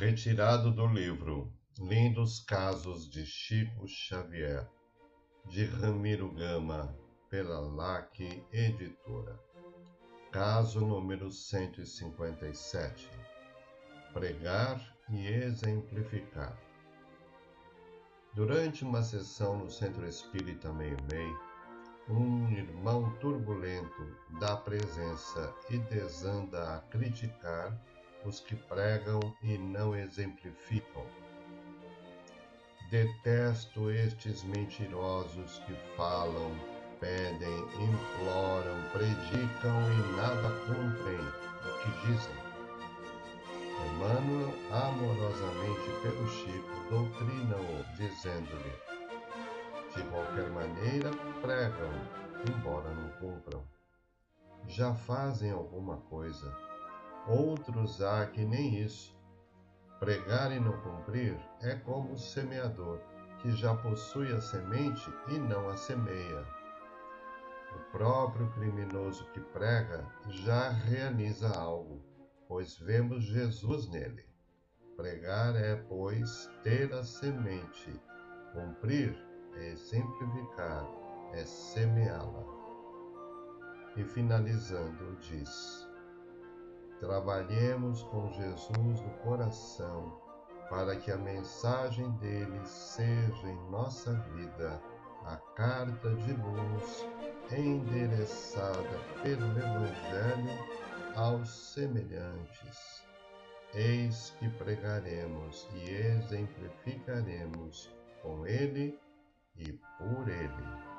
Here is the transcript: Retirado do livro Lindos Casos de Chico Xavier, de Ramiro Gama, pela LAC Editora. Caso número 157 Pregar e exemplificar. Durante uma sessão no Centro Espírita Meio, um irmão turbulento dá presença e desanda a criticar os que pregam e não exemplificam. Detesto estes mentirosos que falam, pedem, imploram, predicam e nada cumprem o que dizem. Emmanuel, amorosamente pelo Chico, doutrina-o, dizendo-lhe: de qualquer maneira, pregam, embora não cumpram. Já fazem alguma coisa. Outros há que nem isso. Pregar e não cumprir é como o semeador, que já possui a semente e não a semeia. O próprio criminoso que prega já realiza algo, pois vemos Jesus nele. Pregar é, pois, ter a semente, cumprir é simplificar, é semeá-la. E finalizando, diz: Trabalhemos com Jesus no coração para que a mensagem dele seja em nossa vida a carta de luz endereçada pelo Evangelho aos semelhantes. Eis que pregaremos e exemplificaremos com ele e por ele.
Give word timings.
Retirado 0.00 0.72
do 0.72 0.86
livro 0.86 1.52
Lindos 1.78 2.40
Casos 2.40 3.06
de 3.06 3.26
Chico 3.26 3.86
Xavier, 3.86 4.66
de 5.46 5.66
Ramiro 5.66 6.32
Gama, 6.32 6.96
pela 7.28 7.60
LAC 7.60 8.42
Editora. 8.50 9.38
Caso 10.32 10.80
número 10.80 11.30
157 11.30 13.10
Pregar 14.14 14.80
e 15.10 15.26
exemplificar. 15.26 16.58
Durante 18.32 18.84
uma 18.84 19.02
sessão 19.02 19.58
no 19.58 19.70
Centro 19.70 20.08
Espírita 20.08 20.72
Meio, 20.72 20.96
um 22.08 22.48
irmão 22.48 23.14
turbulento 23.18 24.16
dá 24.40 24.56
presença 24.56 25.54
e 25.68 25.76
desanda 25.76 26.76
a 26.76 26.80
criticar 26.80 27.78
os 28.24 28.40
que 28.40 28.54
pregam 28.54 29.20
e 29.42 29.56
não 29.56 29.96
exemplificam. 29.96 31.04
Detesto 32.90 33.90
estes 33.90 34.42
mentirosos 34.42 35.58
que 35.60 35.74
falam, 35.96 36.50
pedem, 36.98 37.58
imploram, 37.58 38.90
predicam 38.92 39.80
e 39.92 40.16
nada 40.16 40.50
cumprem 40.66 41.18
o 41.18 41.78
que 41.82 42.06
dizem. 42.06 42.50
Emmanuel, 43.86 44.52
amorosamente 44.72 45.90
pelo 46.02 46.28
Chico, 46.28 46.90
doutrina-o, 46.90 47.96
dizendo-lhe: 47.96 48.90
de 49.94 50.02
qualquer 50.04 50.48
maneira, 50.50 51.10
pregam, 51.40 51.90
embora 52.48 52.92
não 52.94 53.08
cumpram. 53.18 53.64
Já 54.66 54.94
fazem 54.94 55.50
alguma 55.50 55.96
coisa. 56.02 56.69
Outros 57.26 58.02
há 58.02 58.26
que 58.26 58.44
nem 58.44 58.80
isso. 58.80 59.18
Pregar 59.98 60.50
e 60.52 60.58
não 60.58 60.80
cumprir 60.80 61.38
é 61.60 61.74
como 61.74 62.12
o 62.12 62.18
semeador, 62.18 63.00
que 63.40 63.50
já 63.52 63.74
possui 63.74 64.32
a 64.32 64.40
semente 64.40 65.12
e 65.28 65.38
não 65.38 65.68
a 65.68 65.76
semeia. 65.76 66.46
O 67.74 67.90
próprio 67.92 68.50
criminoso 68.52 69.26
que 69.32 69.40
prega 69.40 70.06
já 70.28 70.70
realiza 70.70 71.50
algo, 71.50 72.02
pois 72.48 72.78
vemos 72.78 73.24
Jesus 73.24 73.88
nele. 73.88 74.24
Pregar 74.96 75.54
é, 75.54 75.76
pois, 75.76 76.50
ter 76.62 76.92
a 76.92 77.02
semente, 77.02 78.00
cumprir 78.52 79.16
é 79.56 79.76
simplificar, 79.76 80.86
é 81.32 81.44
semeá-la. 81.44 82.44
E 83.96 84.04
finalizando, 84.04 85.16
diz: 85.20 85.89
Trabalhemos 87.00 88.04
com 88.04 88.30
Jesus 88.30 89.00
no 89.00 89.10
coração 89.22 90.20
para 90.68 90.94
que 90.94 91.10
a 91.10 91.16
mensagem 91.16 92.08
dele 92.18 92.60
seja 92.64 93.48
em 93.48 93.70
nossa 93.70 94.12
vida 94.34 94.80
a 95.24 95.36
carta 95.56 96.14
de 96.14 96.34
luz 96.34 97.08
endereçada 97.50 98.98
pelo 99.22 99.46
Evangelho 99.46 100.58
aos 101.16 101.72
semelhantes. 101.72 103.02
Eis 103.72 104.36
que 104.38 104.50
pregaremos 104.50 105.66
e 105.74 105.90
exemplificaremos 105.90 107.90
com 108.22 108.46
ele 108.46 109.00
e 109.56 109.72
por 109.72 110.28
ele. 110.28 110.89